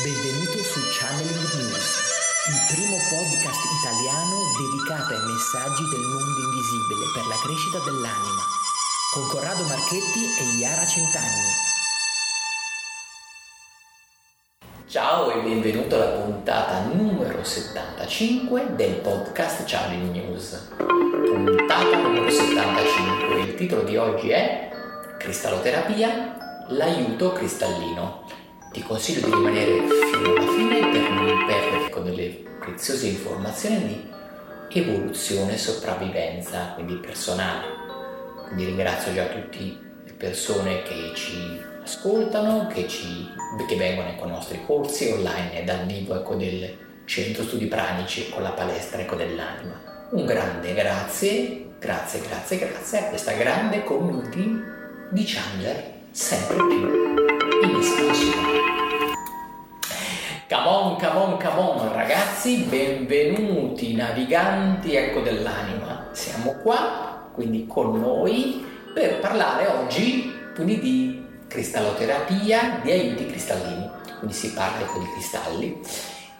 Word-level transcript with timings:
Benvenuto 0.00 0.56
su 0.64 0.80
Channeling 0.88 1.52
News, 1.52 1.84
il 2.48 2.74
primo 2.74 2.96
podcast 3.12 3.60
italiano 3.76 4.40
dedicato 4.56 5.12
ai 5.12 5.20
messaggi 5.20 5.84
del 5.90 6.00
mondo 6.00 6.40
invisibile 6.48 7.12
per 7.12 7.26
la 7.26 7.36
crescita 7.44 7.78
dell'anima, 7.84 8.40
con 9.12 9.28
Corrado 9.28 9.62
Marchetti 9.64 10.24
e 10.40 10.56
Iara 10.56 10.86
Centanni. 10.86 11.52
Ciao 14.88 15.30
e 15.30 15.42
benvenuto 15.42 15.96
alla 15.96 16.22
puntata 16.22 16.84
numero 16.84 17.44
75 17.44 18.74
del 18.74 18.94
podcast 18.94 19.64
Channeling 19.66 20.10
News. 20.10 20.72
Puntata 20.78 21.96
numero 21.98 22.30
75. 22.30 23.40
Il 23.40 23.54
titolo 23.56 23.82
di 23.82 23.98
oggi 23.98 24.30
è 24.30 24.70
Cristalloterapia, 25.18 26.64
l'aiuto 26.68 27.32
cristallino 27.32 28.21
ti 28.72 28.82
consiglio 28.82 29.26
di 29.26 29.34
rimanere 29.34 29.82
fino 29.86 30.34
alla 30.34 30.50
fine 30.50 30.88
per 30.88 31.10
non 31.10 31.44
perderti 31.46 31.90
con 31.90 32.04
delle 32.04 32.42
preziose 32.58 33.06
informazioni 33.06 34.10
di 34.68 34.80
evoluzione 34.80 35.54
e 35.54 35.58
sopravvivenza, 35.58 36.72
quindi 36.74 36.94
personale. 36.94 37.66
Quindi 38.46 38.64
ringrazio 38.64 39.12
già 39.12 39.26
tutte 39.26 39.58
le 39.58 40.12
persone 40.16 40.82
che 40.82 41.12
ci 41.14 41.60
ascoltano, 41.82 42.66
che, 42.68 42.88
ci, 42.88 43.28
che 43.68 43.76
vengono 43.76 44.14
con 44.16 44.28
i 44.28 44.32
nostri 44.32 44.60
corsi 44.64 45.10
online 45.10 45.64
dal 45.64 45.84
vivo 45.84 46.14
ecco, 46.14 46.34
del 46.34 46.76
centro 47.04 47.42
studi 47.42 47.66
pranici 47.66 48.30
con 48.30 48.42
la 48.42 48.52
palestra 48.52 49.00
ecco, 49.00 49.16
dell'anima. 49.16 50.08
Un 50.12 50.24
grande 50.24 50.72
grazie, 50.72 51.66
grazie, 51.78 52.20
grazie, 52.20 52.58
grazie 52.58 52.98
a 52.98 53.04
questa 53.04 53.32
grande 53.32 53.84
community 53.84 54.60
di 55.10 55.24
Chandler 55.24 55.90
sempre 56.10 56.56
più. 56.56 57.21
Come 60.48 60.66
on, 60.68 60.96
come 61.00 61.18
on, 61.18 61.36
come 61.38 61.58
on, 61.58 61.92
ragazzi, 61.92 62.58
benvenuti 62.58 63.96
naviganti 63.96 64.94
ecco 64.94 65.18
dell'anima. 65.18 66.06
Siamo 66.12 66.52
qua, 66.62 67.28
quindi 67.34 67.66
con 67.66 67.98
noi, 67.98 68.64
per 68.94 69.18
parlare 69.18 69.66
oggi 69.66 70.32
quindi 70.54 70.78
di 70.78 71.26
cristalloterapia, 71.48 72.78
di 72.84 72.92
aiuti 72.92 73.26
cristallini. 73.26 73.90
Quindi 74.18 74.36
si 74.36 74.52
parla 74.52 74.82
ecco 74.82 75.00
di 75.00 75.10
cristalli 75.14 75.80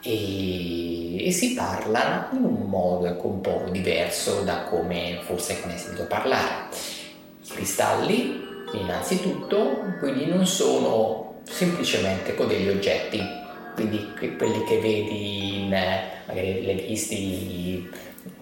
e, 0.01 1.27
e, 1.27 1.33
si 1.33 1.55
parla 1.55 2.29
in 2.35 2.45
un 2.45 2.69
modo 2.69 3.07
ecco, 3.07 3.27
un 3.27 3.41
po' 3.41 3.65
diverso 3.69 4.43
da 4.43 4.63
come 4.63 5.19
forse 5.23 5.61
ne 5.65 5.73
hai 5.73 5.79
sentito 5.79 6.07
parlare. 6.07 6.69
I 7.43 7.49
cristalli, 7.49 8.41
innanzitutto, 8.75 9.97
quindi 9.99 10.27
non 10.27 10.47
sono 10.47 11.31
semplicemente 11.45 12.31
ecco, 12.31 12.45
degli 12.45 12.69
oggetti 12.69 13.41
quindi 13.75 14.13
quelli 14.37 14.65
che 14.65 14.81
vedi 14.81 15.65
in, 15.65 15.69
magari 16.27 16.65
le 16.65 16.75
visti, 16.75 17.91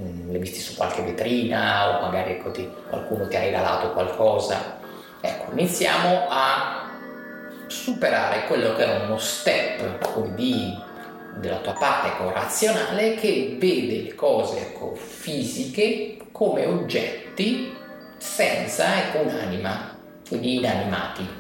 mm, 0.01 0.31
le 0.31 0.39
visti 0.39 0.59
su 0.59 0.75
qualche 0.75 1.03
vetrina 1.03 1.99
o 1.99 2.01
magari 2.03 2.33
ecco, 2.33 2.51
qualcuno 2.89 3.29
ti 3.29 3.37
ha 3.37 3.41
regalato 3.41 3.93
qualcosa. 3.93 4.79
Ecco, 5.21 5.53
iniziamo 5.53 6.27
a 6.29 6.89
superare 7.69 8.47
quello 8.47 8.75
che 8.75 8.83
era 8.83 9.05
uno 9.05 9.19
step 9.19 10.19
di, 10.35 10.77
della 11.37 11.59
tua 11.59 11.75
parte 11.75 12.09
ecco, 12.09 12.31
razionale 12.33 13.15
che 13.15 13.57
vede 13.59 14.03
le 14.03 14.15
cose 14.15 14.59
ecco, 14.59 14.95
fisiche 14.95 16.17
come 16.33 16.67
oggetti 16.67 17.73
senza 18.19 18.99
ecco, 18.99 19.19
un'anima, 19.19 19.97
quindi 20.27 20.57
inanimati. 20.57 21.40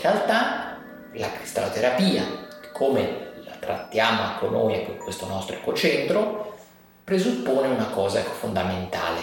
Realtà 0.00 0.78
la 1.12 1.30
cristalloterapia 1.30 2.24
come 2.72 3.32
la 3.44 3.52
trattiamo 3.60 4.38
con 4.38 4.52
noi 4.52 4.82
con 4.86 4.96
questo 4.96 5.26
nostro 5.26 5.56
ecocentro, 5.56 6.56
presuppone 7.04 7.68
una 7.68 7.88
cosa 7.88 8.22
fondamentale, 8.22 9.20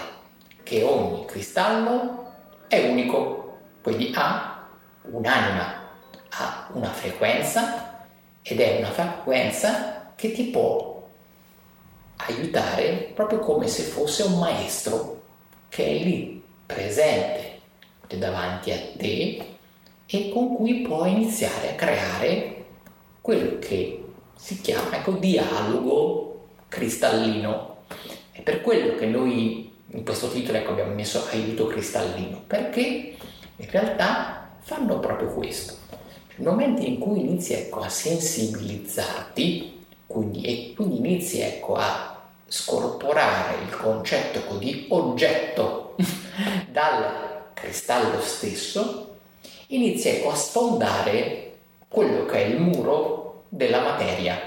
che 0.61 0.83
ogni 0.83 1.25
cristallo 1.25 2.31
è 2.67 2.87
unico, 2.89 3.57
quindi 3.81 4.11
ha 4.13 4.67
un'anima, 5.01 5.89
ha 6.29 6.67
una 6.73 6.89
frequenza 6.89 8.03
ed 8.43 8.59
è 8.59 8.77
una 8.77 8.91
frequenza 8.91 10.11
che 10.15 10.31
ti 10.31 10.43
può 10.43 11.07
aiutare 12.17 13.11
proprio 13.15 13.39
come 13.39 13.67
se 13.67 13.81
fosse 13.81 14.23
un 14.23 14.37
maestro 14.37 15.23
che 15.69 15.85
è 15.85 16.03
lì 16.03 16.43
presente 16.67 17.61
davanti 18.07 18.71
a 18.71 18.77
te 18.95 19.56
e 20.09 20.29
con 20.29 20.55
cui 20.55 20.81
puoi 20.81 21.11
iniziare 21.11 21.71
a 21.71 21.75
creare 21.75 22.65
quello 23.21 23.59
che 23.59 24.03
si 24.35 24.61
chiama 24.61 24.95
ecco, 24.97 25.11
dialogo 25.11 26.47
cristallino. 26.69 27.75
È 28.31 28.41
per 28.41 28.61
quello 28.61 28.95
che 28.95 29.05
noi 29.05 29.71
in 29.91 30.03
questo 30.03 30.29
titolo 30.29 30.57
ecco, 30.57 30.71
abbiamo 30.71 30.93
messo 30.93 31.25
aiuto 31.31 31.67
cristallino, 31.67 32.43
perché 32.45 33.15
in 33.55 33.69
realtà 33.69 34.49
fanno 34.59 34.99
proprio 34.99 35.29
questo. 35.29 35.75
Nel 36.35 36.47
momento 36.47 36.81
in 36.81 36.99
cui 36.99 37.19
inizi 37.21 37.53
ecco, 37.53 37.79
a 37.79 37.89
sensibilizzarti, 37.89 39.85
quindi, 40.05 40.41
e 40.43 40.73
quindi 40.75 40.97
inizi 40.97 41.39
ecco, 41.39 41.75
a 41.75 42.21
scorporare 42.47 43.63
il 43.63 43.75
concetto 43.75 44.39
ecco, 44.39 44.55
di 44.57 44.85
oggetto 44.89 45.95
dal 46.71 47.45
cristallo 47.53 48.21
stesso, 48.21 49.06
inizi 49.67 50.09
ecco, 50.09 50.31
a 50.31 50.35
sfondare 50.35 51.55
quello 51.87 52.25
che 52.25 52.43
è 52.43 52.45
il 52.47 52.59
muro 52.59 53.43
della 53.49 53.81
materia. 53.81 54.39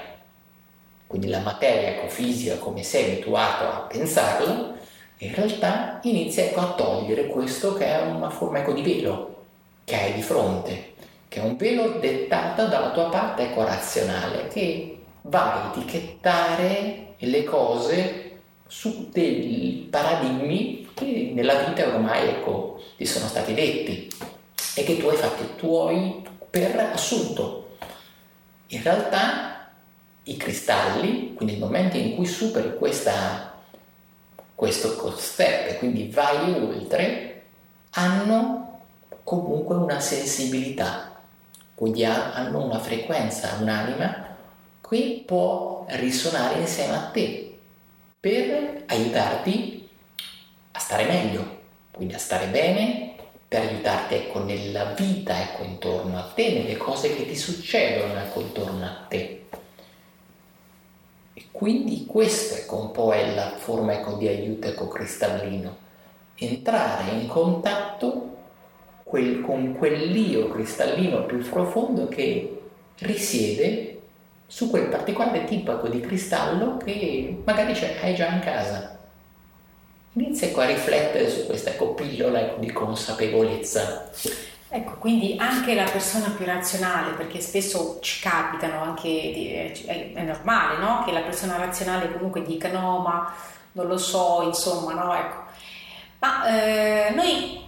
Quindi 1.07 1.27
la 1.27 1.39
materia 1.39 1.89
ecofisica, 1.89 2.57
come 2.57 2.83
sei 2.83 3.11
abituato 3.11 3.65
a 3.65 3.85
pensarla, 3.87 4.73
in 5.17 5.35
realtà 5.35 5.99
inizia 6.03 6.49
a 6.55 6.73
togliere 6.73 7.27
questo 7.27 7.73
che 7.73 7.85
è 7.85 8.01
una 8.01 8.29
forma 8.29 8.59
ecco, 8.59 8.73
di 8.73 8.81
velo 8.81 9.43
che 9.83 9.95
hai 9.95 10.13
di 10.13 10.21
fronte, 10.21 10.93
che 11.27 11.41
è 11.41 11.43
un 11.43 11.57
velo 11.57 11.99
dettato 11.99 12.67
dalla 12.67 12.91
tua 12.91 13.09
parte 13.09 13.43
ecco, 13.43 13.63
razionale, 13.63 14.47
che 14.47 14.97
va 15.23 15.53
a 15.53 15.71
etichettare 15.71 17.13
le 17.17 17.43
cose 17.43 18.39
su 18.67 19.09
dei 19.11 19.87
paradigmi 19.89 20.89
che 20.93 21.31
nella 21.33 21.65
vita 21.65 21.85
ormai 21.87 22.29
ecco, 22.29 22.81
ti 22.95 23.05
sono 23.05 23.27
stati 23.27 23.53
detti 23.53 24.09
e 24.75 24.83
che 24.83 24.97
tu 24.97 25.07
hai 25.07 25.17
fatto 25.17 25.43
i 25.43 25.55
tuoi 25.55 26.23
per 26.49 26.91
assunto. 26.93 27.75
In 28.67 28.83
realtà 28.83 29.69
i 30.23 30.37
cristalli, 30.37 31.33
quindi 31.33 31.53
nel 31.53 31.63
momento 31.63 31.97
in 31.97 32.15
cui 32.15 32.25
superi 32.25 32.77
questa, 32.77 33.59
questo 34.55 35.15
step 35.17 35.69
e 35.69 35.77
quindi 35.77 36.07
vai 36.09 36.53
oltre, 36.53 37.43
hanno 37.91 38.81
comunque 39.23 39.75
una 39.75 39.99
sensibilità, 39.99 41.21
quindi 41.75 42.05
hanno 42.05 42.63
una 42.63 42.79
frequenza, 42.79 43.57
un'anima 43.59 44.29
che 44.87 45.23
può 45.25 45.85
risuonare 45.89 46.59
insieme 46.59 46.95
a 46.95 47.09
te 47.11 47.57
per 48.19 48.83
aiutarti 48.87 49.89
a 50.71 50.79
stare 50.79 51.05
meglio, 51.05 51.59
quindi 51.91 52.13
a 52.13 52.19
stare 52.19 52.47
bene 52.47 53.10
per 53.51 53.67
aiutarti 53.67 54.15
ecco, 54.15 54.41
nella 54.45 54.93
vita 54.93 55.37
ecco, 55.37 55.63
intorno 55.63 56.17
a 56.17 56.31
te, 56.33 56.53
nelle 56.53 56.77
cose 56.77 57.13
che 57.13 57.27
ti 57.27 57.35
succedono 57.35 58.17
ecco, 58.17 58.39
intorno 58.39 58.85
a 58.85 59.05
te. 59.09 59.43
E 61.33 61.43
quindi 61.51 62.05
questa 62.05 62.55
ecco, 62.55 62.79
un 62.79 62.91
po' 62.91 63.11
è 63.11 63.35
la 63.35 63.51
forma 63.57 63.91
ecco, 63.91 64.13
di 64.13 64.29
aiuto 64.29 64.67
ecco, 64.67 64.87
cristallino, 64.87 65.75
entrare 66.35 67.11
in 67.11 67.27
contatto 67.27 68.37
quel, 69.03 69.41
con 69.41 69.75
quell'io 69.77 70.47
cristallino 70.47 71.25
più 71.25 71.39
profondo 71.49 72.07
che 72.07 72.61
risiede 72.99 73.99
su 74.47 74.69
quel 74.69 74.87
particolare 74.87 75.43
tipo 75.43 75.73
ecco, 75.73 75.89
di 75.89 75.99
cristallo 75.99 76.77
che 76.77 77.41
magari 77.43 77.73
hai 78.01 78.15
già 78.15 78.27
in 78.29 78.39
casa. 78.39 79.00
Inizia 80.13 80.47
ecco, 80.47 80.59
a 80.59 80.65
riflettere 80.65 81.29
su 81.29 81.45
questa 81.45 81.71
pillola 81.71 82.55
di 82.57 82.71
consapevolezza. 82.71 84.09
Ecco, 84.67 84.93
quindi 84.99 85.35
anche 85.37 85.73
la 85.73 85.83
persona 85.83 86.33
più 86.35 86.45
razionale, 86.45 87.11
perché 87.11 87.39
spesso 87.39 87.99
ci 88.01 88.21
capitano 88.21 88.81
anche, 88.81 89.73
è, 89.85 90.13
è 90.13 90.21
normale, 90.23 90.77
no? 90.77 91.03
Che 91.05 91.11
la 91.11 91.21
persona 91.21 91.57
razionale 91.57 92.11
comunque 92.11 92.41
dica 92.41 92.69
no, 92.69 92.99
ma 92.99 93.33
non 93.73 93.87
lo 93.87 93.97
so, 93.97 94.41
insomma, 94.43 94.93
no? 94.93 95.13
Ecco. 95.13 95.43
Ma 96.19 96.45
eh, 96.45 97.11
noi 97.13 97.61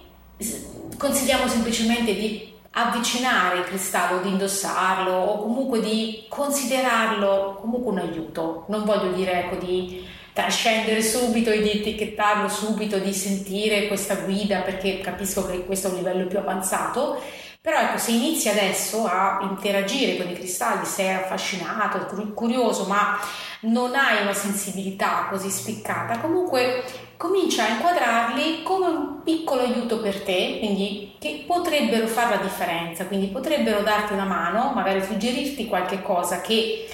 consigliamo 0.96 1.48
semplicemente 1.48 2.14
di 2.14 2.52
avvicinare 2.72 3.58
il 3.58 3.64
cristallo, 3.64 4.20
di 4.20 4.30
indossarlo 4.30 5.12
o 5.12 5.38
comunque 5.42 5.80
di 5.80 6.26
considerarlo 6.28 7.58
comunque 7.60 7.92
un 7.92 7.98
aiuto. 7.98 8.64
Non 8.68 8.84
voglio 8.84 9.12
dire 9.12 9.44
ecco 9.44 9.56
di 9.56 10.06
trascendere 10.34 11.00
subito 11.00 11.50
e 11.50 11.62
di 11.62 11.70
etichettarlo 11.70 12.48
subito, 12.48 12.98
di 12.98 13.14
sentire 13.14 13.86
questa 13.86 14.16
guida 14.16 14.60
perché 14.60 15.00
capisco 15.00 15.46
che 15.46 15.64
questo 15.64 15.86
è 15.86 15.90
un 15.92 15.96
livello 15.96 16.26
più 16.26 16.38
avanzato, 16.38 17.22
Però 17.64 17.78
ecco, 17.78 17.96
se 17.96 18.10
inizi 18.10 18.50
adesso 18.50 19.06
a 19.06 19.38
interagire 19.40 20.18
con 20.18 20.30
i 20.30 20.34
cristalli, 20.34 20.84
sei 20.84 21.14
affascinato, 21.14 22.14
curioso, 22.34 22.84
ma 22.84 23.18
non 23.60 23.94
hai 23.94 24.20
una 24.20 24.34
sensibilità 24.34 25.28
così 25.30 25.48
spiccata, 25.48 26.18
comunque 26.18 26.84
comincia 27.16 27.64
a 27.64 27.68
inquadrarli 27.68 28.62
come 28.62 28.86
un 28.88 29.22
piccolo 29.22 29.62
aiuto 29.62 29.98
per 30.00 30.20
te, 30.20 30.58
quindi 30.58 31.14
che 31.18 31.44
potrebbero 31.46 32.06
fare 32.06 32.36
la 32.36 32.42
differenza, 32.42 33.06
quindi 33.06 33.28
potrebbero 33.28 33.80
darti 33.80 34.12
una 34.12 34.26
mano, 34.26 34.72
magari 34.74 35.02
suggerirti 35.02 35.66
qualche 35.66 36.02
cosa 36.02 36.42
che 36.42 36.86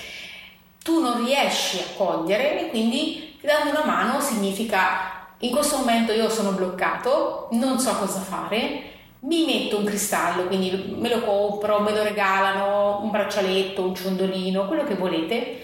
tu 0.84 1.00
non 1.00 1.24
riesci 1.24 1.80
a 1.80 1.96
cogliere 1.96 2.60
e 2.60 2.70
quindi 2.70 3.29
dando 3.40 3.70
una 3.70 3.84
mano 3.84 4.20
significa 4.20 5.28
in 5.38 5.50
questo 5.50 5.78
momento 5.78 6.12
io 6.12 6.28
sono 6.28 6.52
bloccato, 6.52 7.48
non 7.52 7.78
so 7.78 7.94
cosa 7.96 8.20
fare, 8.20 8.82
mi 9.20 9.44
metto 9.44 9.78
un 9.78 9.84
cristallo, 9.84 10.46
quindi 10.46 10.94
me 10.98 11.08
lo 11.08 11.22
compro, 11.22 11.80
me 11.80 11.92
lo 11.92 12.02
regalano, 12.02 13.00
un 13.02 13.10
braccialetto, 13.10 13.82
un 13.82 13.94
ciondolino, 13.94 14.66
quello 14.66 14.84
che 14.84 14.94
volete 14.94 15.62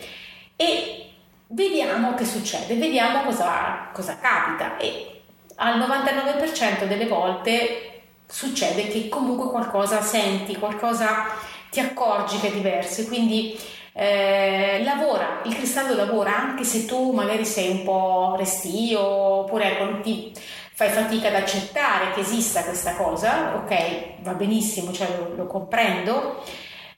e 0.56 1.10
vediamo 1.48 2.14
che 2.14 2.24
succede, 2.24 2.74
vediamo 2.76 3.22
cosa, 3.22 3.88
cosa 3.92 4.18
capita. 4.18 4.76
E 4.78 5.22
al 5.56 5.78
99% 5.78 6.86
delle 6.86 7.06
volte 7.06 8.02
succede 8.26 8.88
che 8.88 9.08
comunque 9.08 9.50
qualcosa 9.50 10.00
senti, 10.02 10.56
qualcosa 10.56 11.26
ti 11.70 11.80
accorgi 11.80 12.38
che 12.40 12.48
è 12.48 12.52
diverso, 12.52 13.04
quindi 13.04 13.58
eh, 13.98 14.82
lavora, 14.84 15.40
il 15.44 15.54
cristallo 15.54 15.94
lavora 15.94 16.36
anche 16.36 16.64
se 16.64 16.84
tu 16.84 17.12
magari 17.12 17.46
sei 17.46 17.70
un 17.70 17.82
po' 17.82 18.34
restio 18.36 19.00
oppure 19.00 19.72
ecco, 19.72 20.00
ti 20.02 20.32
fai 20.74 20.90
fatica 20.90 21.28
ad 21.28 21.36
accettare 21.36 22.12
che 22.12 22.20
esista 22.20 22.62
questa 22.62 22.94
cosa, 22.94 23.56
ok, 23.56 24.20
va 24.20 24.34
benissimo, 24.34 24.92
cioè 24.92 25.08
lo, 25.16 25.34
lo 25.34 25.46
comprendo, 25.46 26.42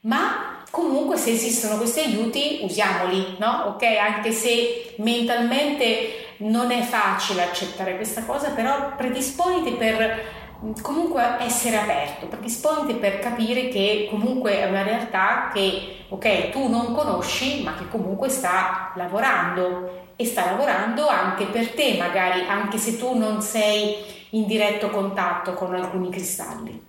ma 0.01 0.65
comunque 0.69 1.15
se 1.15 1.31
esistono 1.31 1.77
questi 1.77 2.01
aiuti 2.01 2.59
usiamoli, 2.63 3.37
no? 3.39 3.67
Ok, 3.67 3.83
anche 3.83 4.33
se 4.33 4.95
mentalmente 4.97 6.33
non 6.39 6.71
è 6.71 6.81
facile 6.81 7.43
accettare 7.43 7.95
questa 7.95 8.25
cosa, 8.25 8.49
però 8.49 8.95
predisponiti 8.97 9.71
per 9.71 10.38
comunque 10.81 11.37
essere 11.39 11.77
aperto, 11.77 12.27
predisponiti 12.27 12.95
per 12.95 13.19
capire 13.19 13.69
che 13.69 14.07
comunque 14.09 14.59
è 14.59 14.67
una 14.67 14.83
realtà 14.83 15.49
che, 15.53 16.05
ok, 16.09 16.49
tu 16.49 16.67
non 16.67 16.93
conosci, 16.93 17.63
ma 17.63 17.75
che 17.75 17.87
comunque 17.89 18.29
sta 18.29 18.91
lavorando 18.95 20.07
e 20.15 20.25
sta 20.25 20.45
lavorando 20.45 21.07
anche 21.07 21.45
per 21.45 21.71
te, 21.71 21.95
magari 21.97 22.41
anche 22.47 22.77
se 22.77 22.97
tu 22.97 23.17
non 23.17 23.41
sei 23.41 23.95
in 24.31 24.45
diretto 24.45 24.89
contatto 24.89 25.53
con 25.53 25.73
alcuni 25.73 26.09
cristalli. 26.09 26.87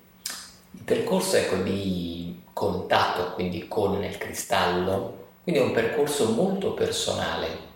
Il 0.73 0.83
percorso 0.83 1.37
ecco, 1.37 1.57
di 1.57 2.43
contatto 2.53 3.33
quindi 3.35 3.69
con 3.69 4.03
il 4.03 4.19
cristallo, 4.19 5.29
quindi 5.45 5.61
è 5.61 5.65
un 5.65 5.73
percorso 5.73 6.31
molto 6.33 6.73
personale 6.73 7.70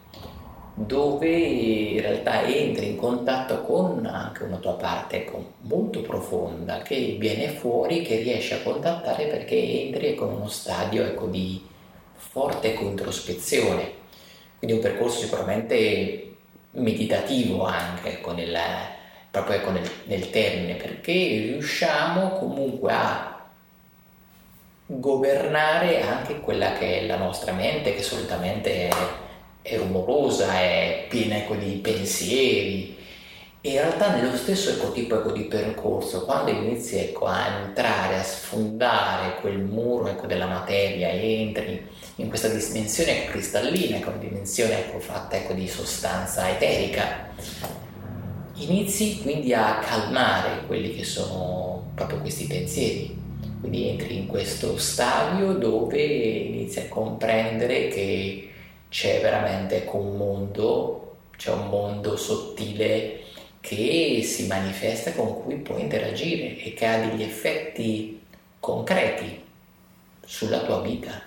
dove 0.75 1.29
in 1.29 2.01
realtà 2.01 2.45
entri 2.45 2.91
in 2.91 2.97
contatto 2.97 3.63
con 3.63 4.05
anche 4.07 4.43
una 4.43 4.57
tua 4.57 4.75
parte 4.75 5.19
ecco, 5.19 5.53
molto 5.61 6.03
profonda 6.03 6.83
che 6.83 7.17
viene 7.19 7.49
fuori, 7.49 8.03
che 8.03 8.17
riesci 8.17 8.55
a 8.55 8.63
contattare 8.63 9.27
perché 9.27 9.55
entri 9.55 10.15
con 10.15 10.33
uno 10.33 10.49
stadio 10.49 11.05
ecco, 11.05 11.27
di 11.27 11.65
forte 12.17 12.69
introspezione 12.69 14.03
quindi 14.65 14.77
un 14.83 14.91
percorso 14.93 15.21
sicuramente 15.21 16.37
meditativo 16.73 17.65
anche 17.65 18.21
con 18.21 18.39
il, 18.39 18.57
proprio 19.31 19.57
ecco 19.57 19.71
nel, 19.71 19.91
nel 20.05 20.31
termine, 20.31 20.75
perché 20.75 21.13
riusciamo 21.13 22.31
comunque 22.31 22.93
a 22.93 23.47
governare 24.87 26.03
anche 26.03 26.41
quella 26.41 26.73
che 26.73 27.01
è 27.01 27.07
la 27.07 27.17
nostra 27.17 27.53
mente, 27.53 27.95
che 27.95 28.03
solitamente 28.03 28.89
è, 28.89 28.95
è 29.65 29.79
rumorosa, 29.79 30.61
è 30.61 31.07
piena 31.09 31.37
ecco, 31.37 31.55
di 31.55 31.73
pensieri. 31.77 32.95
E 33.63 33.71
in 33.71 33.77
realtà 33.77 34.15
nello 34.15 34.37
stesso 34.37 34.69
ecco, 34.69 34.93
tipo 34.93 35.19
ecco, 35.19 35.33
di 35.33 35.45
percorso, 35.45 36.27
quando 36.27 36.51
inizi 36.51 36.99
ecco, 36.99 37.25
a 37.25 37.63
entrare, 37.65 38.19
a 38.19 38.23
sfondare 38.23 39.41
quel 39.41 39.59
muro 39.59 40.09
ecco, 40.09 40.27
della 40.27 40.47
materia, 40.47 41.09
entri 41.09 41.83
in 42.17 42.29
questa 42.29 42.49
dimensione 42.49 43.25
cristallina, 43.25 43.97
che 44.01 44.05
è 44.05 44.09
una 44.09 44.19
dimensione 44.19 44.81
ecco, 44.81 45.01
fatta 45.01 45.37
ecco, 45.37 45.55
di 45.55 45.67
sostanza 45.67 46.51
eterica, 46.51 47.31
inizi 48.57 49.23
quindi 49.23 49.55
a 49.55 49.79
calmare 49.79 50.67
quelli 50.67 50.95
che 50.95 51.05
sono 51.05 51.91
proprio 51.95 52.19
questi 52.21 52.47
pensieri. 52.47 53.19
Quindi 53.61 53.89
entri 53.89 54.19
in 54.19 54.27
questo 54.27 54.77
stadio 54.77 55.55
dove 55.55 56.03
inizi 56.03 56.81
a 56.81 56.89
comprendere 56.89 57.89
che 57.89 58.51
c'è 58.95 59.21
veramente 59.21 59.89
un 59.91 60.17
mondo, 60.17 61.17
c'è 61.37 61.51
un 61.51 61.67
mondo 61.67 62.17
sottile 62.17 63.23
che 63.59 64.21
si 64.23 64.47
manifesta 64.47 65.11
con 65.15 65.43
cui 65.43 65.57
puoi 65.57 65.81
interagire 65.81 66.57
e 66.63 66.75
che 66.75 66.87
ha 66.87 66.99
degli 66.99 67.25
effetti 67.25 68.23
concreti 68.61 69.43
sulla 70.25 70.61
tua 70.61 70.81
vita. 70.81 71.21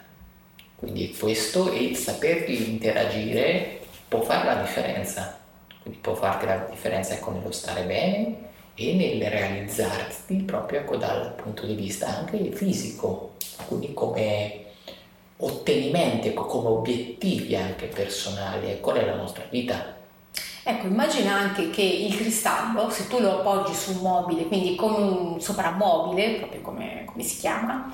Quindi 0.78 1.14
questo 1.14 1.70
e 1.70 1.84
il 1.84 1.98
saper 1.98 2.50
interagire 2.50 3.82
può 4.08 4.22
fare 4.22 4.46
la 4.46 4.62
differenza, 4.62 5.38
quindi 5.82 6.00
può 6.00 6.16
farti 6.16 6.46
la 6.46 6.68
differenza 6.70 7.16
ecco, 7.16 7.32
nello 7.32 7.52
stare 7.52 7.84
bene 7.84 8.36
e 8.76 8.94
nel 8.94 9.30
realizzarti 9.30 10.36
proprio 10.36 10.80
ecco, 10.80 10.96
dal 10.96 11.34
punto 11.34 11.66
di 11.66 11.76
vista 11.76 12.20
anche 12.20 12.50
fisico, 12.54 13.34
quindi 13.68 13.94
come 13.94 14.67
ottenimenti, 15.38 16.30
ecco, 16.30 16.46
come 16.46 16.70
obiettivi 16.70 17.56
anche 17.56 17.86
personali 17.86 18.70
ecco, 18.70 18.92
nella 18.92 19.16
nostra 19.16 19.44
vita. 19.50 19.96
Ecco, 20.64 20.88
immagina 20.88 21.34
anche 21.34 21.70
che 21.70 21.82
il 21.82 22.16
cristallo, 22.16 22.90
se 22.90 23.08
tu 23.08 23.20
lo 23.20 23.40
appoggi 23.40 23.74
su 23.74 23.92
un 23.92 24.00
mobile, 24.00 24.48
quindi 24.48 24.76
come 24.76 24.98
un 24.98 25.40
soprammobile, 25.40 26.36
proprio 26.36 26.62
come, 26.62 27.04
come 27.06 27.24
si 27.24 27.38
chiama, 27.38 27.90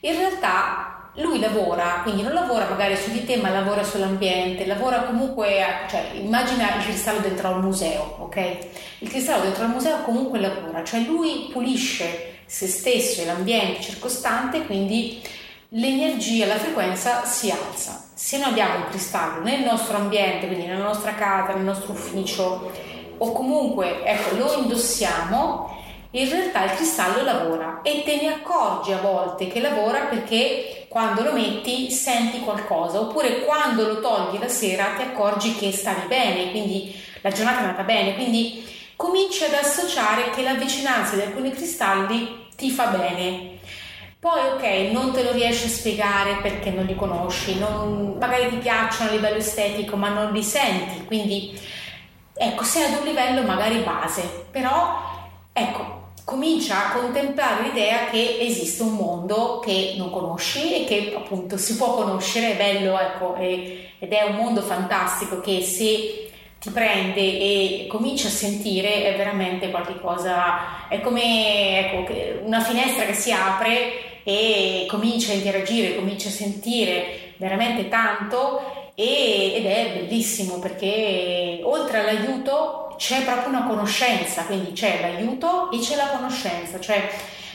in 0.00 0.16
realtà 0.16 1.10
lui 1.14 1.38
lavora, 1.40 2.00
quindi 2.02 2.22
non 2.22 2.32
lavora 2.32 2.68
magari 2.68 2.96
su 2.96 3.10
di 3.10 3.24
te, 3.24 3.36
ma 3.36 3.50
lavora 3.50 3.82
sull'ambiente, 3.82 4.66
lavora 4.66 5.02
comunque, 5.02 5.64
cioè 5.88 6.10
immagina 6.14 6.76
il 6.76 6.82
cristallo 6.82 7.20
dentro 7.20 7.48
al 7.48 7.62
museo, 7.62 8.16
ok? 8.20 8.56
Il 9.00 9.08
cristallo 9.08 9.42
dentro 9.42 9.64
al 9.64 9.70
museo 9.70 10.02
comunque 10.02 10.40
lavora, 10.40 10.84
cioè 10.84 11.00
lui 11.00 11.48
pulisce 11.52 12.36
se 12.46 12.66
stesso 12.66 13.20
e 13.20 13.26
l'ambiente 13.26 13.82
circostante, 13.82 14.64
quindi 14.64 15.20
l'energia, 15.70 16.46
la 16.46 16.56
frequenza 16.58 17.24
si 17.24 17.50
alza. 17.50 18.04
Se 18.14 18.38
noi 18.38 18.50
abbiamo 18.50 18.76
un 18.76 18.88
cristallo 18.88 19.42
nel 19.42 19.60
nostro 19.60 19.96
ambiente, 19.96 20.46
quindi 20.46 20.66
nella 20.66 20.84
nostra 20.84 21.14
casa, 21.14 21.52
nel 21.52 21.64
nostro 21.64 21.92
ufficio, 21.92 22.72
o 23.18 23.32
comunque 23.32 24.04
ecco, 24.04 24.36
lo 24.36 24.54
indossiamo, 24.60 25.76
in 26.12 26.28
realtà 26.30 26.64
il 26.64 26.70
cristallo 26.70 27.22
lavora 27.22 27.80
e 27.82 28.02
te 28.02 28.16
ne 28.16 28.32
accorgi 28.32 28.92
a 28.92 28.98
volte 28.98 29.46
che 29.48 29.60
lavora 29.60 30.06
perché 30.06 30.86
quando 30.88 31.22
lo 31.22 31.32
metti 31.32 31.90
senti 31.90 32.40
qualcosa 32.40 32.98
oppure 32.98 33.44
quando 33.44 33.86
lo 33.86 34.00
togli 34.00 34.38
la 34.38 34.48
sera 34.48 34.94
ti 34.96 35.02
accorgi 35.02 35.54
che 35.54 35.70
stavi 35.70 36.06
bene, 36.06 36.50
quindi 36.50 36.94
la 37.20 37.30
giornata 37.30 37.58
è 37.58 37.64
andata 37.64 37.82
bene, 37.82 38.14
quindi 38.14 38.64
cominci 38.96 39.44
ad 39.44 39.52
associare 39.52 40.30
che 40.30 40.42
la 40.42 40.54
vicinanza 40.54 41.14
di 41.14 41.22
alcuni 41.22 41.52
cristalli 41.52 42.46
ti 42.56 42.70
fa 42.70 42.86
bene. 42.86 43.57
Poi 44.20 44.40
ok, 44.48 44.90
non 44.90 45.12
te 45.12 45.22
lo 45.22 45.30
riesci 45.30 45.66
a 45.66 45.70
spiegare 45.70 46.38
perché 46.42 46.70
non 46.70 46.86
li 46.86 46.96
conosci, 46.96 47.56
non, 47.56 48.16
magari 48.18 48.48
ti 48.48 48.56
piacciono 48.56 49.10
a 49.10 49.12
livello 49.12 49.36
estetico 49.36 49.94
ma 49.94 50.08
non 50.08 50.32
li 50.32 50.42
senti, 50.42 51.04
quindi 51.04 51.56
ecco, 52.34 52.64
sei 52.64 52.92
ad 52.92 52.98
un 52.98 53.06
livello 53.06 53.42
magari 53.42 53.78
base, 53.78 54.46
però 54.50 54.98
ecco, 55.52 56.14
comincia 56.24 56.88
a 56.88 56.92
contemplare 56.98 57.62
l'idea 57.62 58.10
che 58.10 58.38
esiste 58.40 58.82
un 58.82 58.96
mondo 58.96 59.60
che 59.60 59.94
non 59.96 60.10
conosci 60.10 60.74
e 60.74 60.84
che 60.84 61.14
appunto 61.16 61.56
si 61.56 61.76
può 61.76 61.94
conoscere, 61.94 62.54
è 62.54 62.56
bello, 62.56 62.98
ecco, 62.98 63.34
è, 63.34 63.42
ed 64.00 64.12
è 64.12 64.24
un 64.24 64.34
mondo 64.34 64.62
fantastico 64.62 65.40
che 65.40 65.62
se 65.62 66.27
ti 66.60 66.70
prende 66.70 67.20
e 67.20 67.86
cominci 67.88 68.26
a 68.26 68.30
sentire 68.30 69.04
è 69.04 69.16
veramente 69.16 69.70
qualcosa, 69.70 70.88
è 70.88 71.00
come 71.00 71.92
ecco, 71.92 72.12
una 72.44 72.60
finestra 72.60 73.04
che 73.04 73.14
si 73.14 73.30
apre 73.30 74.22
e 74.24 74.84
comincia 74.88 75.32
a 75.32 75.36
interagire, 75.36 75.94
comincia 75.94 76.28
a 76.28 76.32
sentire 76.32 77.34
veramente 77.36 77.88
tanto 77.88 78.90
e, 78.94 79.54
ed 79.54 79.66
è 79.66 79.92
bellissimo 79.94 80.58
perché 80.58 81.60
oltre 81.62 82.00
all'aiuto 82.00 82.94
c'è 82.98 83.22
proprio 83.22 83.48
una 83.48 83.66
conoscenza, 83.66 84.44
quindi 84.44 84.72
c'è 84.72 84.98
l'aiuto 85.00 85.70
e 85.70 85.78
c'è 85.78 85.94
la 85.94 86.08
conoscenza, 86.08 86.80
cioè 86.80 87.08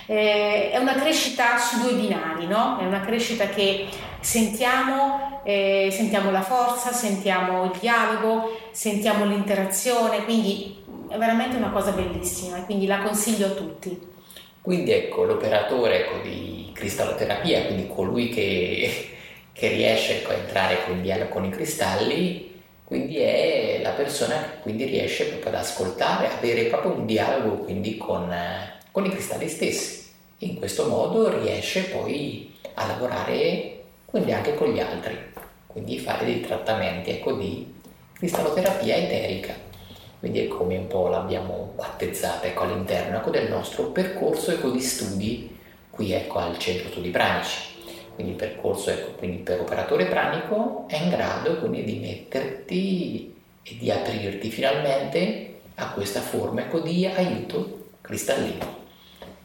eh, 0.06 0.72
è 0.72 0.78
una 0.78 0.96
crescita 0.96 1.58
su 1.58 1.82
due 1.82 1.94
binari, 1.94 2.48
no? 2.48 2.80
È 2.80 2.86
una 2.86 3.02
crescita 3.02 3.48
che 3.48 3.88
sentiamo, 4.20 5.42
eh, 5.44 5.90
sentiamo 5.92 6.32
la 6.32 6.42
forza, 6.42 6.92
sentiamo 6.92 7.66
il 7.66 7.80
dialogo, 7.80 8.58
sentiamo 8.72 9.26
l'interazione, 9.26 10.24
quindi 10.24 10.82
è 11.10 11.18
veramente 11.18 11.58
una 11.58 11.70
cosa 11.70 11.92
bellissima 11.92 12.58
e 12.58 12.66
quindi 12.66 12.86
la 12.86 13.00
consiglio 13.00 13.48
a 13.48 13.52
tutti. 13.52 14.12
Quindi 14.62 14.92
ecco 14.92 15.24
l'operatore 15.24 16.06
ecco, 16.06 16.28
di 16.28 16.72
cristalloterapia, 16.74 17.66
quindi 17.66 17.88
colui 17.88 18.30
che, 18.30 19.10
che 19.52 19.68
riesce 19.68 20.20
ecco, 20.22 20.32
a 20.32 20.36
entrare 20.36 20.80
in 20.88 21.02
dialogo 21.02 21.30
con 21.30 21.44
i 21.44 21.50
cristalli, 21.50 22.52
quindi 22.84 23.18
è 23.18 23.80
la 23.82 23.92
persona 23.92 24.36
che 24.36 24.60
quindi 24.62 24.86
riesce 24.86 25.26
proprio 25.26 25.52
ad 25.52 25.60
ascoltare, 25.60 26.30
avere 26.38 26.66
proprio 26.66 26.94
un 26.94 27.06
dialogo 27.06 27.58
quindi 27.58 27.98
con, 27.98 28.34
con 28.94 29.06
i 29.06 29.10
cristalli 29.10 29.50
stessi. 29.50 30.12
In 30.40 30.60
questo 30.60 30.88
modo 30.88 31.28
riesce 31.40 31.86
poi 31.86 32.54
a 32.76 32.86
lavorare 32.86 33.82
quindi 34.06 34.32
anche 34.32 34.54
con 34.54 34.72
gli 34.72 34.80
altri, 34.80 35.18
quindi 35.66 35.98
fare 35.98 36.26
dei 36.26 36.42
trattamenti 36.42 37.10
ecco, 37.10 37.34
di 37.34 37.74
cristalloterapia 38.14 38.96
eterica. 38.96 39.56
Quindi 40.20 40.46
è 40.46 40.48
come 40.48 40.78
un 40.78 40.86
po' 40.86 41.08
l'abbiamo 41.08 41.74
battezzata 41.76 42.46
ecco, 42.46 42.62
all'interno 42.62 43.18
ecco, 43.18 43.32
del 43.32 43.50
nostro 43.50 43.86
percorso 43.86 44.52
ecco, 44.52 44.70
di 44.70 44.80
studi 44.80 45.58
qui 45.90 46.12
ecco, 46.12 46.38
al 46.38 46.60
Centro 46.60 46.90
Studi 46.90 47.10
Pranici. 47.10 47.72
Quindi 48.14 48.34
il 48.34 48.38
percorso 48.38 48.92
ecco, 48.92 49.14
quindi 49.14 49.38
per 49.38 49.60
operatore 49.60 50.06
pranico 50.06 50.86
è 50.88 50.98
in 50.98 51.10
grado 51.10 51.58
quindi 51.58 51.84
di 51.84 51.98
metterti 51.98 53.34
e 53.64 53.76
di 53.76 53.90
aprirti 53.90 54.52
finalmente 54.52 55.62
a 55.76 55.90
questa 55.94 56.22
forma 56.22 56.62
ecco, 56.62 56.80
di 56.80 57.08
aiuto 57.08 57.88
cristallino. 58.02 58.83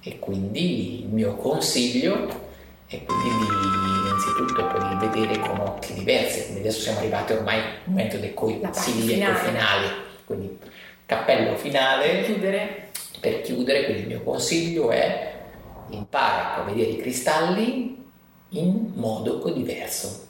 E 0.01 0.19
quindi 0.19 1.03
il 1.03 1.09
mio 1.09 1.35
consiglio 1.35 2.47
è 2.87 3.05
quindi 3.05 3.47
di 3.47 3.89
innanzitutto 4.09 4.67
poi 4.67 4.89
di 4.89 5.07
vedere 5.07 5.39
con 5.41 5.61
occhi 5.61 5.95
diversi, 5.95 6.43
quindi 6.45 6.61
adesso 6.61 6.81
siamo 6.81 6.99
arrivati 6.99 7.33
ormai 7.33 7.59
al 7.59 7.65
momento 7.85 8.17
dei 8.17 8.35
consigli 8.35 9.13
finale. 9.13 9.39
finali, 9.39 9.89
quindi 10.25 10.59
cappello 11.07 11.57
finale 11.57 12.09
per 12.09 12.25
chiudere. 12.25 12.91
per 13.21 13.41
chiudere, 13.43 13.85
quindi 13.85 14.03
il 14.03 14.09
mio 14.09 14.23
consiglio 14.23 14.91
è 14.91 15.35
impara 15.91 16.57
a 16.57 16.63
vedere 16.63 16.91
i 16.91 16.97
cristalli 16.99 18.05
in 18.51 18.93
modo 18.95 19.39
diverso. 19.51 20.27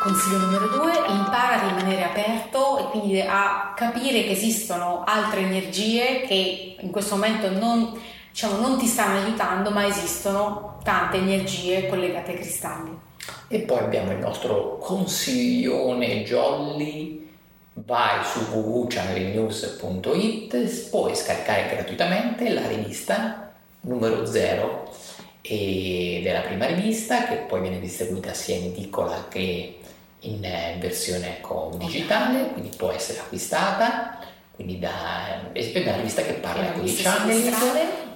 Consiglio 0.00 0.38
numero 0.38 0.68
due, 0.68 0.92
impara 1.08 1.62
a 1.62 1.68
rimanere 1.68 2.04
aperto 2.04 2.78
e 2.78 2.90
quindi 2.90 3.20
a 3.20 3.72
capire 3.74 4.24
che 4.24 4.32
esistono 4.32 5.02
altre 5.04 5.40
energie 5.40 6.22
che 6.26 6.76
in 6.78 6.90
questo 6.90 7.14
momento 7.14 7.48
non 7.50 7.98
diciamo, 8.34 8.58
non 8.58 8.76
ti 8.76 8.86
stanno 8.86 9.24
aiutando, 9.24 9.70
ma 9.70 9.86
esistono 9.86 10.80
tante 10.82 11.18
energie 11.18 11.86
collegate 11.86 12.32
ai 12.32 12.38
cristalli. 12.38 12.98
E 13.46 13.60
poi 13.60 13.78
abbiamo 13.78 14.10
il 14.10 14.18
nostro 14.18 14.78
consiglione 14.78 16.24
jolly, 16.24 17.30
vai 17.74 18.24
su 18.24 18.40
www.channelnews.it, 18.40 20.88
puoi 20.90 21.14
scaricare 21.14 21.68
gratuitamente 21.68 22.52
la 22.52 22.66
rivista 22.66 23.52
numero 23.82 24.26
0 24.26 24.92
ed 25.40 26.26
è 26.26 26.32
la 26.32 26.40
prima 26.40 26.66
rivista 26.66 27.26
che 27.26 27.36
poi 27.36 27.60
viene 27.60 27.78
distribuita 27.78 28.34
sia 28.34 28.56
in 28.56 28.64
edicola 28.64 29.26
che 29.28 29.78
in 30.20 30.40
versione 30.80 31.40
digitale, 31.76 32.48
quindi 32.48 32.74
può 32.76 32.90
essere 32.90 33.20
acquistata 33.20 34.18
quindi 34.54 34.78
da, 34.78 35.50
è 35.52 35.80
una 35.80 35.96
rivista 35.96 36.22
che 36.22 36.34
parla 36.34 36.70
di 36.78 36.94
channel, 36.94 37.42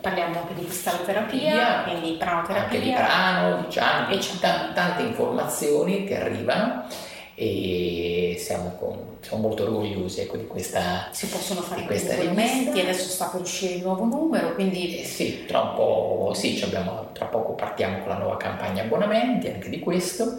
parliamo 0.00 0.40
anche 0.40 0.54
di 0.54 0.64
cristalloterapia, 0.64 1.82
quindi 1.84 2.16
pranoterapia. 2.16 2.64
Anche 2.64 2.80
di 2.80 2.90
prano, 2.92 3.60
di 3.60 3.66
channel, 3.68 4.16
e 4.16 4.18
c- 4.18 4.38
t- 4.38 4.72
tante 4.72 5.02
informazioni 5.02 6.04
che 6.04 6.20
arrivano 6.20 6.86
e 7.40 8.34
siamo, 8.36 8.74
con, 8.76 9.18
siamo 9.20 9.42
molto 9.46 9.62
orgogliosi 9.62 10.22
ecco, 10.22 10.36
di 10.36 10.48
questa 10.48 11.08
Si 11.12 11.28
possono 11.28 11.60
fare 11.60 11.84
questi 11.84 12.10
abbonamenti, 12.10 12.80
adesso 12.80 13.08
sta 13.08 13.26
per 13.26 13.42
uscire 13.42 13.74
il 13.74 13.82
nuovo 13.82 14.04
numero, 14.04 14.54
quindi... 14.54 14.98
Eh 14.98 15.04
sì, 15.04 15.44
tra 15.46 15.60
un 15.60 15.74
po', 15.74 16.32
sì, 16.34 16.60
abbiamo, 16.64 17.10
tra 17.12 17.26
poco 17.26 17.52
partiamo 17.52 18.00
con 18.00 18.08
la 18.08 18.16
nuova 18.16 18.36
campagna 18.38 18.82
abbonamenti, 18.82 19.46
anche 19.46 19.68
di 19.68 19.78
questo, 19.78 20.36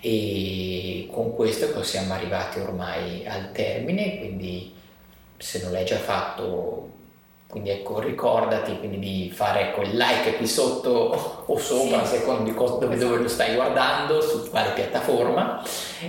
e 0.00 1.08
con 1.12 1.36
questo 1.36 1.84
siamo 1.84 2.14
arrivati 2.14 2.58
ormai 2.58 3.24
al 3.28 3.52
termine, 3.52 4.18
quindi 4.18 4.74
se 5.36 5.62
non 5.62 5.70
l'hai 5.70 5.84
già 5.84 5.98
fatto, 5.98 6.98
quindi 7.50 7.70
ecco, 7.70 7.98
ricordati 7.98 8.78
quindi 8.78 9.00
di 9.00 9.32
fare 9.34 9.74
il 9.82 9.96
like 9.96 10.36
qui 10.36 10.46
sotto 10.46 11.42
o 11.46 11.58
sopra, 11.58 12.06
sì. 12.06 12.18
secondo 12.18 12.44
di 12.44 12.54
cosa, 12.54 12.76
dove, 12.76 12.96
dove, 12.96 13.16
lo 13.18 13.26
stai 13.28 13.56
guardando, 13.56 14.20
su 14.20 14.48
quale 14.48 14.70
piattaforma, 14.70 15.60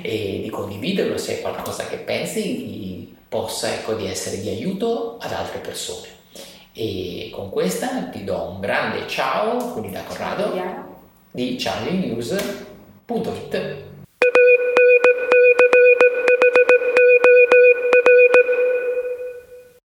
e 0.01 0.41
di 0.43 0.49
condividerlo 0.51 1.17
se 1.17 1.39
è 1.39 1.41
qualcosa 1.41 1.87
che 1.87 1.97
pensi 1.97 3.17
possa 3.27 3.73
ecco, 3.73 3.93
di 3.93 4.05
essere 4.05 4.39
di 4.39 4.49
aiuto 4.49 5.17
ad 5.19 5.33
altre 5.33 5.57
persone. 5.59 6.09
E 6.73 7.31
con 7.33 7.49
questa 7.49 8.03
ti 8.11 8.23
do 8.23 8.51
un 8.53 8.59
grande 8.59 9.07
ciao, 9.07 9.71
quindi 9.71 9.89
da 9.91 10.03
Corrado, 10.03 10.53
di 11.31 11.55
channelnews.it. 11.57 13.89